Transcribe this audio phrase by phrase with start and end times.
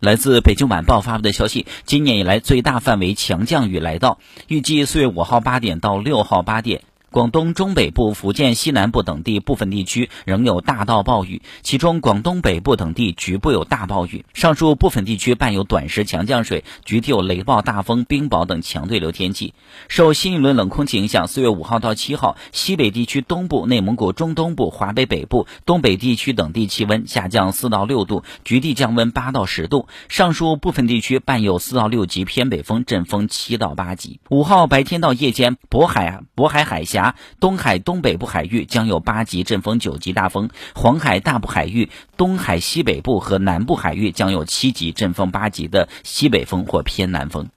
[0.00, 6.82] 来自北京晚报发布的消息，今年以来最大范围强降雨来到，预计四月五号八点到六号八点。
[7.10, 14.26] 广东中北部、福建西南部等地部分地区仍有大到暴雨，其中广东北部等地局部有大暴雨。
[14.34, 19.54] 上述部分地区伴有短时强降水，局地有雷暴、大风、冰雹等强对流天气。
[19.88, 29.88] 受新一轮冷空气影响，四月五号到七号，西北地区东部、内蒙古中东部、华北北部、东北地区等地气温下降四到六度，局地降温八到十度。
[30.10, 34.20] 上述部分地区伴有四到六级偏北风，阵风七到八级。
[34.28, 36.97] 五号白天到夜间，渤海、渤海海峡。
[37.40, 47.48] 东海东北部海域将有八级阵风、九级大风；黄海大部海域、东海西北部和南部海域将有七级阵风、八级的西北风或偏南风。